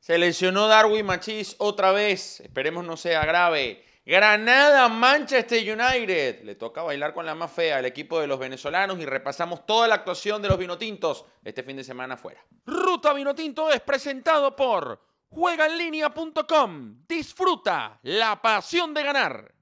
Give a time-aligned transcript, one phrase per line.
[0.00, 2.40] Se lesionó Darwin Machís otra vez.
[2.40, 3.84] Esperemos no sea grave.
[4.06, 6.42] Granada, Manchester United.
[6.42, 9.88] Le toca bailar con la más fea al equipo de los venezolanos y repasamos toda
[9.88, 12.44] la actuación de los vinotintos este fin de semana fuera.
[12.66, 15.00] Ruta Vinotinto es presentado por
[15.30, 17.06] juegaenlinea.com.
[17.08, 19.54] Disfruta la pasión de ganar.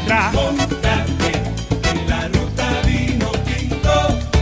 [0.00, 0.32] Ru, ru, ra, ra.
[0.32, 1.32] Montate
[1.90, 3.90] en la ruta vino tinto.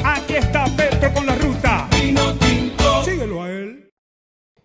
[0.04, 1.88] Aquí está Petro con la ruta.
[1.92, 3.04] Vino tinto.
[3.04, 3.90] Síguelo a él.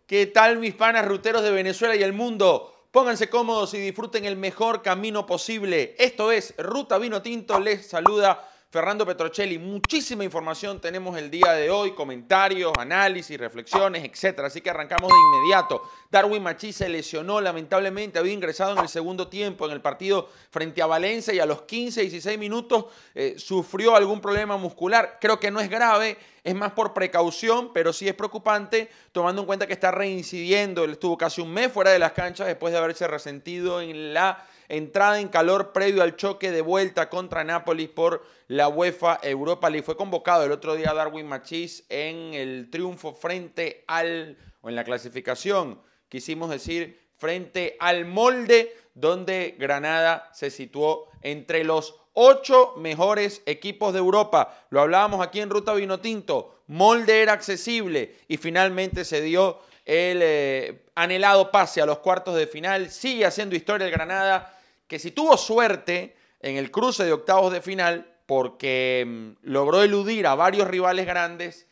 [0.05, 2.89] ¿Qué tal mis panas ruteros de Venezuela y el mundo?
[2.91, 5.95] Pónganse cómodos y disfruten el mejor camino posible.
[5.97, 7.59] Esto es Ruta Vino Tinto.
[7.59, 9.57] Les saluda Fernando Petrocelli.
[9.57, 14.39] Muchísima información tenemos el día de hoy, comentarios, análisis, reflexiones, etc.
[14.45, 15.81] Así que arrancamos de inmediato.
[16.09, 20.81] Darwin Machís se lesionó lamentablemente, había ingresado en el segundo tiempo en el partido frente
[20.81, 25.17] a Valencia y a los 15, 16 minutos eh, sufrió algún problema muscular.
[25.19, 29.47] Creo que no es grave, es más por precaución, pero sí es preocupante tomando en
[29.47, 30.85] cuenta que está reincidiendo.
[30.85, 34.47] Él estuvo casi un mes fuera de las canchas después de haberse resentido en la
[34.71, 39.85] entrada en calor previo al choque de vuelta contra Nápoles por la UEFA Europa League.
[39.85, 44.85] Fue convocado el otro día Darwin Machís en el triunfo frente al, o en la
[44.85, 53.91] clasificación, quisimos decir, frente al molde donde Granada se situó entre los ocho mejores equipos
[53.91, 54.65] de Europa.
[54.69, 56.63] Lo hablábamos aquí en Ruta Vinotinto.
[56.67, 62.47] Molde era accesible y finalmente se dio el eh, anhelado pase a los cuartos de
[62.47, 62.89] final.
[62.89, 64.57] Sigue haciendo historia el Granada,
[64.91, 70.27] que si tuvo suerte en el cruce de octavos de final, porque mm, logró eludir
[70.27, 71.65] a varios rivales grandes,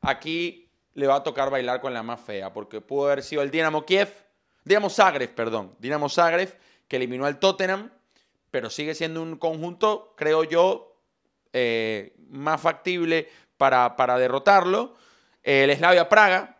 [0.00, 3.52] aquí le va a tocar bailar con la más fea, porque pudo haber sido el
[3.52, 4.12] Dinamo Kiev,
[4.64, 6.52] Dinamo Zagreb, perdón, Dinamo Zagreb,
[6.88, 7.92] que eliminó al Tottenham,
[8.50, 11.00] pero sigue siendo un conjunto, creo yo,
[11.52, 14.96] eh, más factible para, para derrotarlo.
[15.44, 16.58] El Slavia Praga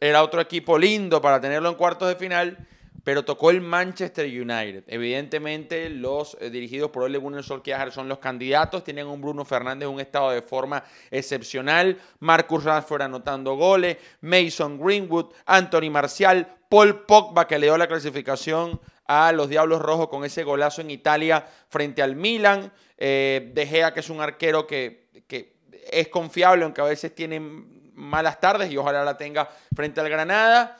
[0.00, 2.68] era otro equipo lindo para tenerlo en cuartos de final,
[3.08, 4.84] pero tocó el Manchester United.
[4.86, 8.84] Evidentemente, los eh, dirigidos por Ole Gunnar Solskjaer son los candidatos.
[8.84, 11.98] Tienen un Bruno Fernández un estado de forma excepcional.
[12.20, 13.96] Marcus Rashford anotando goles.
[14.20, 20.08] Mason Greenwood, Anthony Marcial, Paul Pogba que le dio la clasificación a los Diablos Rojos
[20.08, 22.70] con ese golazo en Italia frente al Milan.
[22.98, 25.56] Eh, De Gea, que es un arquero que, que
[25.90, 30.78] es confiable, aunque a veces tiene malas tardes y ojalá la tenga frente al Granada.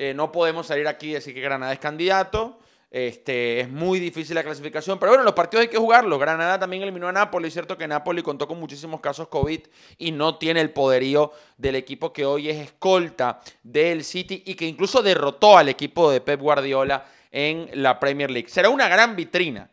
[0.00, 2.60] Eh, no podemos salir aquí y decir que Granada es candidato.
[2.88, 6.20] Este, es muy difícil la clasificación, pero bueno, los partidos hay que jugarlos.
[6.20, 9.60] Granada también eliminó a Napoli, cierto que Napoli contó con muchísimos casos COVID
[9.98, 14.66] y no tiene el poderío del equipo que hoy es escolta del City y que
[14.66, 18.48] incluso derrotó al equipo de Pep Guardiola en la Premier League.
[18.48, 19.68] Será una gran vitrina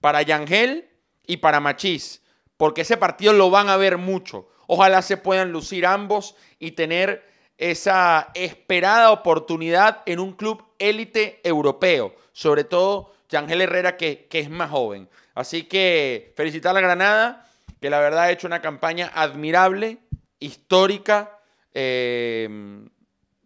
[0.00, 0.90] para Yangel
[1.26, 2.22] y para Machís,
[2.56, 4.48] porque ese partido lo van a ver mucho.
[4.66, 7.30] Ojalá se puedan lucir ambos y tener
[7.60, 14.48] esa esperada oportunidad en un club élite europeo, sobre todo Yangel Herrera que, que es
[14.48, 15.10] más joven.
[15.34, 17.46] Así que felicitar a la Granada,
[17.78, 19.98] que la verdad ha hecho una campaña admirable,
[20.38, 21.38] histórica,
[21.74, 22.48] eh,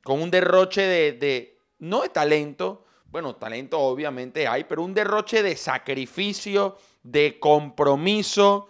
[0.04, 5.42] con un derroche de, de, no de talento, bueno, talento obviamente hay, pero un derroche
[5.42, 8.68] de sacrificio, de compromiso,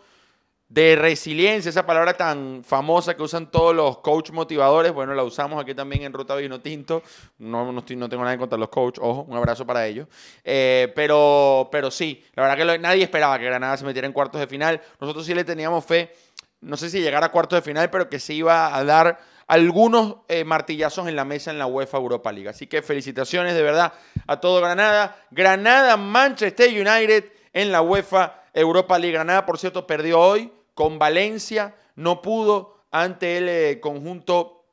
[0.74, 5.62] de resiliencia, esa palabra tan famosa que usan todos los coach motivadores, bueno, la usamos
[5.62, 7.00] aquí también en Ruta Vino Tinto,
[7.38, 9.86] no, no, estoy- no tengo nada en contra de los coach, ojo, un abrazo para
[9.86, 10.08] ellos,
[10.42, 14.40] Eh, pero, pero sí, la verdad que nadie esperaba que Granada se metiera en cuartos
[14.40, 16.12] de final, nosotros sí le teníamos fe,
[16.60, 20.16] no sé si llegara a cuartos de final, pero que se iba a dar algunos
[20.26, 22.48] eh, martillazos en la mesa en la UEFA Europa League.
[22.48, 23.92] Así que felicitaciones de verdad
[24.26, 25.14] a todo Granada.
[25.30, 29.12] Granada, Manchester United en la UEFA Europa League.
[29.12, 31.74] Granada, por cierto, perdió hoy con Valencia.
[31.96, 34.66] No pudo ante el eh, conjunto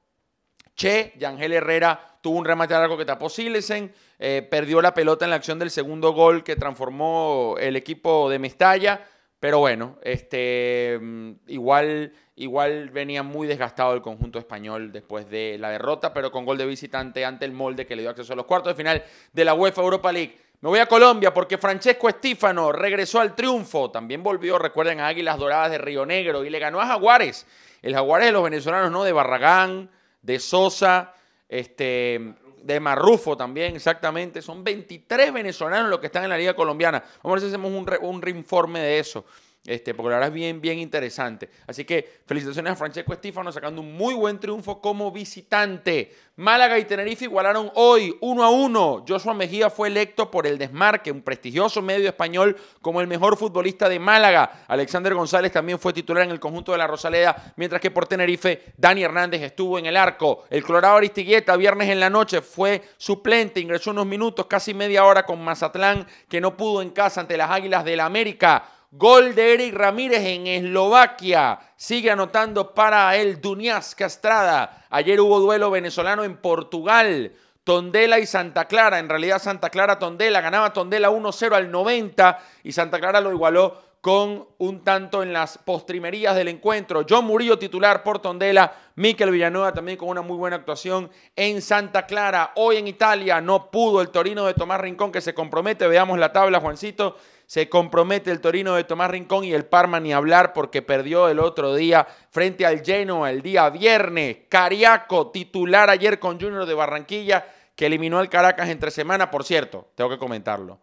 [0.75, 1.13] Che.
[1.17, 3.93] Yangel Herrera tuvo un remate largo que tapó Silesen.
[4.19, 8.39] eh, perdió la pelota en la acción del segundo gol que transformó el equipo de
[8.39, 9.01] Mestalla.
[9.39, 15.71] Pero bueno, este, mm, igual, igual venía muy desgastado el conjunto español después de la
[15.71, 18.45] derrota, pero con gol de visitante ante el molde que le dio acceso a los
[18.45, 19.03] cuartos de final
[19.33, 20.37] de la UEFA Europa League.
[20.61, 23.89] Me voy a Colombia porque Francesco Estífano regresó al triunfo.
[23.89, 27.47] También volvió, recuerden, a Águilas Doradas de Río Negro y le ganó a Jaguares.
[27.81, 29.03] El Jaguares de los venezolanos, ¿no?
[29.03, 29.89] De Barragán,
[30.21, 31.15] de Sosa,
[31.49, 34.43] este, de Marrufo también, exactamente.
[34.43, 37.03] Son 23 venezolanos los que están en la Liga Colombiana.
[37.23, 39.25] Vamos a ver si hacemos un, un reinforme de eso.
[39.63, 41.47] Este, porque la verdad es bien, bien interesante.
[41.67, 46.11] Así que felicitaciones a Francesco Estífano sacando un muy buen triunfo como visitante.
[46.37, 49.05] Málaga y Tenerife igualaron hoy 1 a 1.
[49.07, 53.87] Joshua Mejía fue electo por el Desmarque, un prestigioso medio español, como el mejor futbolista
[53.87, 54.63] de Málaga.
[54.67, 58.73] Alexander González también fue titular en el conjunto de la Rosaleda, mientras que por Tenerife,
[58.77, 60.45] Dani Hernández estuvo en el arco.
[60.49, 65.23] El Colorado Aristigueta, viernes en la noche, fue suplente, ingresó unos minutos, casi media hora
[65.23, 68.80] con Mazatlán, que no pudo en casa ante las Águilas del la América.
[68.93, 71.57] Gol de Eric Ramírez en Eslovaquia.
[71.77, 74.85] Sigue anotando para el Dunias Castrada.
[74.89, 77.31] Ayer hubo duelo venezolano en Portugal.
[77.63, 78.99] Tondela y Santa Clara.
[78.99, 83.81] En realidad Santa Clara Tondela ganaba Tondela 1-0 al 90 y Santa Clara lo igualó
[84.01, 87.05] con un tanto en las postrimerías del encuentro.
[87.07, 92.05] John Murillo titular por Tondela, Miquel Villanueva también con una muy buena actuación en Santa
[92.07, 92.51] Clara.
[92.55, 95.87] Hoy en Italia no pudo el Torino de Tomás Rincón que se compromete.
[95.87, 97.15] Veamos la tabla, Juancito
[97.51, 101.37] se compromete el Torino de Tomás Rincón y el Parma ni hablar porque perdió el
[101.37, 104.37] otro día frente al Genoa el día viernes.
[104.47, 107.45] Cariaco, titular ayer con Junior de Barranquilla,
[107.75, 109.29] que eliminó al Caracas entre semana.
[109.29, 110.79] Por cierto, tengo que comentarlo.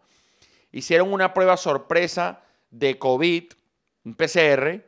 [0.71, 3.45] Hicieron una prueba sorpresa de COVID,
[4.05, 4.85] un PCR,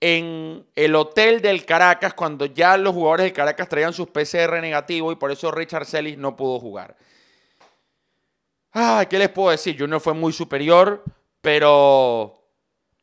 [0.00, 5.14] en el hotel del Caracas cuando ya los jugadores del Caracas traían sus PCR negativos
[5.14, 6.96] y por eso Richard Celis no pudo jugar.
[8.80, 9.76] Ah, ¿qué les puedo decir?
[9.76, 11.02] Junior fue muy superior,
[11.40, 12.44] pero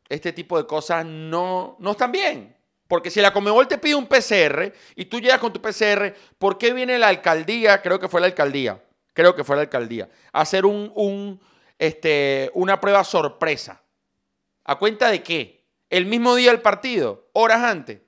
[0.07, 2.55] este tipo de cosas no, no están bien.
[2.87, 6.57] Porque si la Comebol te pide un PCR y tú llegas con tu PCR, ¿por
[6.57, 7.81] qué viene la alcaldía?
[7.81, 8.81] Creo que fue la alcaldía.
[9.13, 10.07] Creo que fue la alcaldía.
[10.31, 11.41] A hacer un, un,
[11.77, 13.81] este, una prueba sorpresa.
[14.63, 15.65] ¿A cuenta de qué?
[15.89, 17.99] El mismo día del partido, horas antes.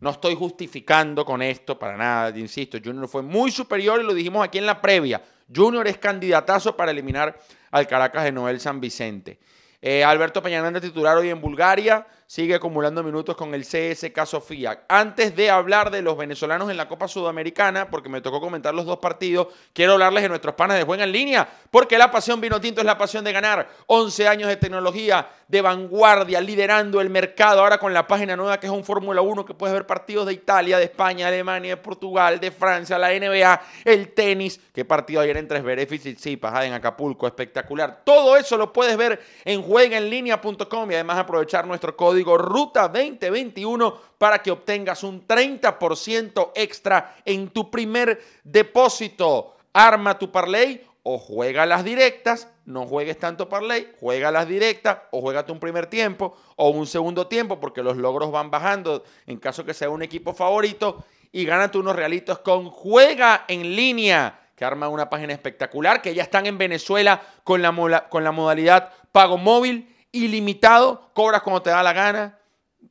[0.00, 2.78] No estoy justificando con esto para nada, insisto.
[2.82, 5.22] Junior fue muy superior y lo dijimos aquí en la previa.
[5.54, 7.38] Junior es candidatazo para eliminar
[7.70, 9.38] al Caracas de Noel San Vicente.
[9.82, 14.84] Eh, Alberto Peñaranda titular hoy en Bulgaria, sigue acumulando minutos con el CSK Sofía.
[14.86, 18.86] Antes de hablar de los venezolanos en la Copa Sudamericana, porque me tocó comentar los
[18.86, 22.60] dos partidos, quiero hablarles de nuestros panes de juego en línea, porque la pasión vino
[22.60, 23.68] tinto es la pasión de ganar.
[23.86, 28.68] 11 años de tecnología, de vanguardia, liderando el mercado, ahora con la página nueva que
[28.68, 32.38] es un Fórmula 1, que puedes ver partidos de Italia, de España, Alemania, de Portugal,
[32.38, 37.26] de Francia, la NBA, el tenis, qué partido ayer entre Zverev y Tsitsipas en Acapulco,
[37.26, 38.02] espectacular.
[38.04, 44.42] Todo eso lo puedes ver en juegaenlinea.com y además aprovechar nuestro código Ruta 2021 para
[44.42, 49.54] que obtengas un 30% extra en tu primer depósito.
[49.72, 55.20] Arma tu parlay o juega las directas, no juegues tanto parlay, juega las directas o
[55.20, 59.64] juégate un primer tiempo o un segundo tiempo porque los logros van bajando en caso
[59.64, 61.04] que sea un equipo favorito.
[61.32, 66.22] Y gánate unos realitos con Juega en línea que arma una página espectacular, que ya
[66.22, 71.82] están en Venezuela con la, con la modalidad pago móvil, ilimitado, cobras cuando te da
[71.82, 72.38] la gana.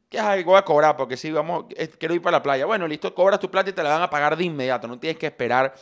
[0.10, 0.98] ¿Qué voy a cobrar?
[0.98, 1.66] Porque si vamos,
[2.00, 2.66] quiero ir para la playa.
[2.66, 4.88] Bueno, listo, cobras tu plata y te la van a pagar de inmediato.
[4.88, 5.76] No tienes que esperar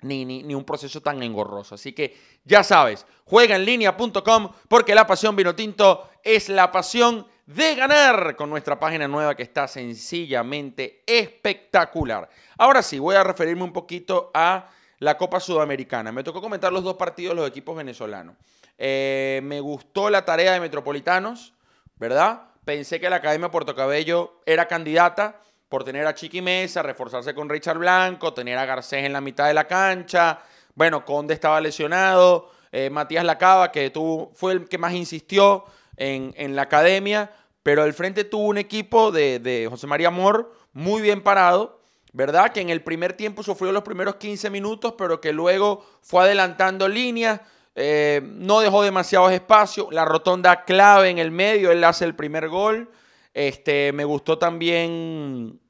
[0.00, 1.74] ni, ni, ni, un proceso tan engorroso.
[1.74, 7.26] Así que ya sabes, juega en línea.com porque la pasión vino tinto es la pasión
[7.46, 12.28] de ganar con nuestra página nueva que está sencillamente espectacular.
[12.58, 14.68] Ahora sí, voy a referirme un poquito a
[14.98, 16.10] la Copa Sudamericana.
[16.10, 18.36] Me tocó comentar los dos partidos de los equipos venezolanos.
[18.78, 21.54] Eh, me gustó la tarea de Metropolitanos,
[21.96, 22.42] ¿verdad?
[22.64, 27.48] Pensé que la Academia Puerto Cabello era candidata por tener a Chiqui Mesa, reforzarse con
[27.48, 30.40] Richard Blanco, tener a Garcés en la mitad de la cancha.
[30.74, 32.50] Bueno, Conde estaba lesionado.
[32.72, 35.64] Eh, Matías Lacaba, que tuvo, fue el que más insistió
[35.96, 37.30] en, la academia,
[37.62, 41.76] pero al frente tuvo un equipo de, de José María Amor muy bien parado
[42.16, 42.50] ¿verdad?
[42.50, 46.88] Que en el primer tiempo sufrió los primeros 15 minutos, pero que luego fue adelantando
[46.88, 47.42] líneas,
[47.78, 52.48] eh, no dejó demasiados espacios, la rotonda clave en el medio, él hace el primer
[52.48, 52.90] gol.
[53.34, 55.60] Este, me gustó también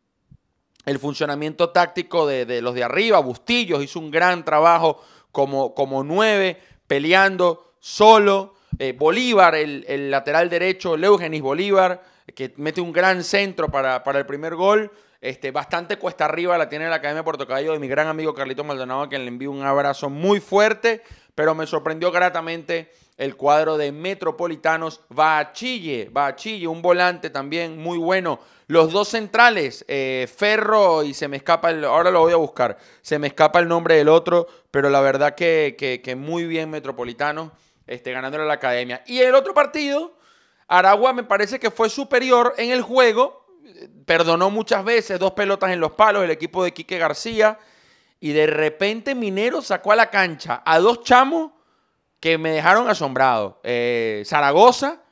[0.85, 6.61] el funcionamiento táctico de, los de arriba, Bustillos hizo un gran trabajo como, como nueve,
[6.87, 8.55] peleando solo.
[8.79, 12.05] Eh, Bolívar, el, lateral derecho, Leugenis Bolívar,
[12.37, 14.93] que mete un gran centro para, para el primer gol.
[15.21, 18.35] Este, bastante cuesta arriba la tiene la Academia de Puerto Cabello de mi gran amigo
[18.35, 21.03] Carlito Maldonado, a quien le envío un abrazo muy fuerte,
[21.35, 25.01] pero me sorprendió gratamente el cuadro de Metropolitanos.
[25.17, 25.53] Va a
[26.69, 28.41] un volante también muy bueno.
[28.69, 32.79] Los dos centrales, eh, Ferro y se me escapa, el, ahora lo voy a buscar,
[33.01, 37.53] se me escapa el nombre del otro, pero la verdad que, que, muy bien Metropolitanos
[37.87, 39.05] este, ganándole a la Academia.
[39.07, 40.19] Y el otro partido,
[40.67, 43.46] Aragua me parece que fue superior en el juego,
[44.07, 47.59] perdonó muchas veces, dos pelotas en los palos, el equipo de Quique García,
[48.21, 51.51] y de repente Minero sacó a la cancha a dos chamos
[52.21, 53.61] que me dejaron asombrado.
[53.63, 55.03] Eh, Zaragoza,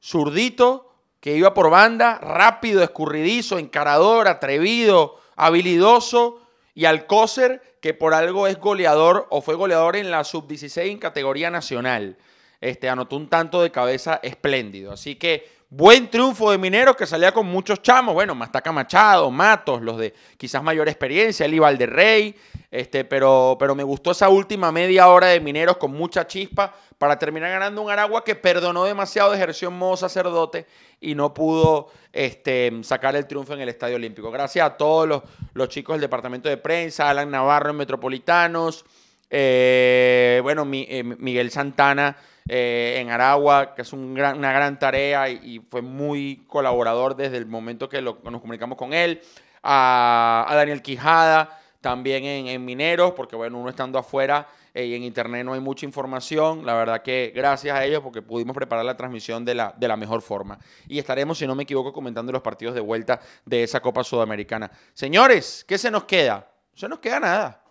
[0.00, 6.40] zurdito, que iba por banda, rápido, escurridizo, encarador, atrevido, habilidoso,
[6.78, 11.50] y Alcócer, que por algo es goleador o fue goleador en la sub-16 en categoría
[11.50, 12.16] nacional.
[12.60, 14.92] Este, anotó un tanto de cabeza espléndido.
[14.92, 18.14] Así que buen triunfo de Mineros que salía con muchos chamos.
[18.14, 22.34] Bueno, Mastaca Machado, Matos, los de quizás mayor experiencia, Eli Valderrey.
[22.70, 27.18] Este, pero, pero me gustó esa última media hora de Mineros con mucha chispa para
[27.18, 30.66] terminar ganando un Aragua que perdonó demasiado, ejerció en modo sacerdote
[31.00, 34.30] y no pudo este, sacar el triunfo en el Estadio Olímpico.
[34.30, 35.22] Gracias a todos los,
[35.54, 38.84] los chicos del departamento de prensa, Alan Navarro en Metropolitanos,
[39.30, 42.16] eh, bueno, mi, eh, Miguel Santana
[42.48, 47.88] eh, en Aragua, que es una gran tarea y, fue muy colaborador desde el momento
[47.88, 49.20] que nos comunicamos con él,
[49.62, 55.02] a, Daniel Quijada también en, en, Mineros, porque bueno, uno estando afuera eh, y en
[55.02, 56.64] internet no hay mucha información.
[56.64, 59.96] La verdad que gracias a ellos porque pudimos preparar la transmisión de la, de la
[59.96, 60.58] mejor forma.
[60.86, 64.70] Y estaremos, si no me equivoco, comentando los partidos de vuelta de esa Copa Sudamericana.
[64.92, 66.48] Señores, ¿qué se nos queda?
[66.72, 67.62] No se nos queda nada.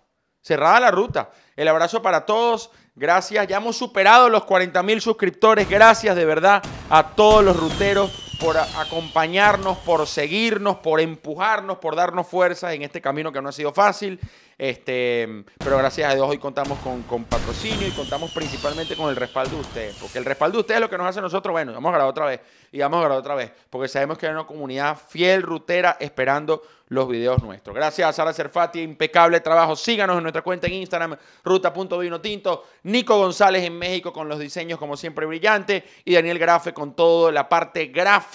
[0.41, 1.31] Cerrada la ruta.
[1.55, 2.71] El abrazo para todos.
[2.99, 3.47] Gracias.
[3.47, 5.69] Ya hemos superado los 40 mil suscriptores.
[5.69, 12.27] Gracias de verdad a todos los ruteros por acompañarnos, por seguirnos, por empujarnos, por darnos
[12.27, 14.19] fuerzas en este camino que no ha sido fácil.
[14.57, 19.15] Este, pero gracias a Dios hoy contamos con, con, patrocinio y contamos principalmente con el
[19.15, 19.95] respaldo de ustedes.
[19.99, 21.93] Porque el respaldo de ustedes es lo que nos hace a nosotros, bueno, vamos a
[21.93, 22.41] grabar otra vez
[22.71, 23.51] y vamos a grabar otra vez.
[23.69, 27.75] Porque sabemos que hay una comunidad fiel, rutera, esperando los videos nuestros.
[27.75, 29.75] Gracias a Sara Cerfati, impecable trabajo.
[29.75, 32.65] Síganos en nuestra cuenta en Instagram, ruta.vinotinto.
[32.83, 35.83] Nico González en México con los diseños como siempre brillante.
[36.05, 38.26] Y Daniel Grafe con toda la parte gráfica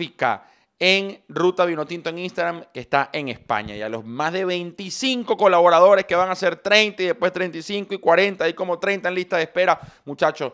[0.78, 3.76] en Ruta Vinotinto en Instagram, que está en España.
[3.76, 7.94] Y a los más de 25 colaboradores que van a ser 30 y después 35
[7.94, 9.78] y 40 y como 30 en lista de espera.
[10.04, 10.52] Muchachos,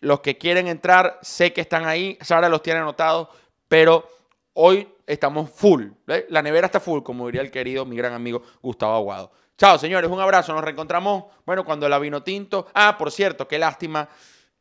[0.00, 2.18] los que quieren entrar, sé que están ahí.
[2.20, 3.28] Sara los tiene anotados,
[3.66, 4.06] pero
[4.52, 5.86] hoy estamos full.
[6.28, 9.32] La nevera está full, como diría el querido, mi gran amigo Gustavo Aguado.
[9.56, 10.52] Chao, señores, un abrazo.
[10.52, 12.66] Nos reencontramos, bueno, cuando la vino tinto.
[12.74, 14.08] Ah, por cierto, qué lástima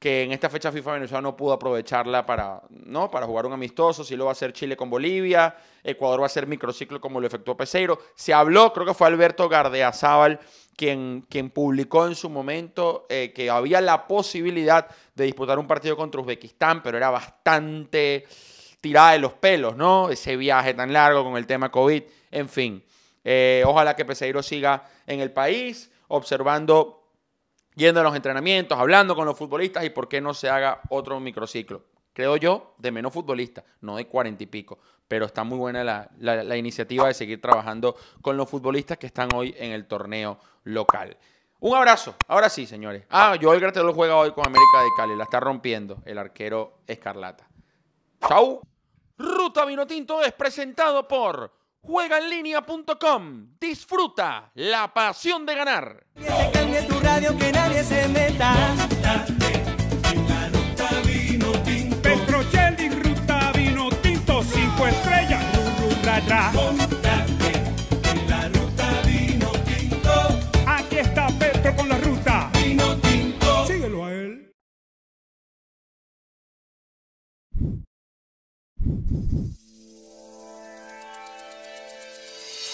[0.04, 3.10] que en esta fecha FIFA Venezuela no pudo aprovecharla para, ¿no?
[3.10, 4.04] para jugar un amistoso.
[4.04, 5.56] Si lo va a hacer Chile con Bolivia.
[5.82, 7.98] Ecuador va a hacer microciclo como lo efectuó Peseiro.
[8.14, 10.42] Se habló, creo que fue Alberto Gardeazábal
[10.76, 15.96] quien, quien publicó en su momento eh, que había la posibilidad de disputar un partido
[15.96, 18.26] contra Uzbekistán, pero era bastante
[18.82, 20.10] tirada de los pelos, ¿no?
[20.10, 22.84] Ese viaje tan largo con el tema COVID, en fin.
[23.24, 27.03] Eh, ojalá que Peseiro siga en el país, observando,
[27.76, 31.20] yendo a los entrenamientos, hablando con los futbolistas y por qué no se haga otro
[31.20, 31.84] microciclo.
[32.14, 34.80] Creo yo, de menos futbolista, no de cuarenta y pico.
[35.08, 39.30] Pero está muy buena la, la, iniciativa de seguir trabajando con los futbolistas que están
[39.36, 41.18] hoy en el torneo local.
[41.60, 42.16] Un abrazo.
[42.28, 43.06] Ahora sí, señores.
[43.10, 45.16] Ah, Joel Gratelo juega hoy con América de Cali.
[45.16, 47.48] La está rompiendo el arquero Escarlata.
[48.28, 48.62] Chau.
[49.18, 51.52] Ruta Vinotinto es presentado por
[51.84, 53.48] juegaenlinea.com.
[53.60, 56.06] Disfruta la pasión de ganar.
[56.16, 58.54] Que te cambie tu radio, que nadie se meta.
[61.06, 62.02] Vino tinto.
[62.02, 65.44] Petrocelli, ruta vino tinto, cinco estrellas,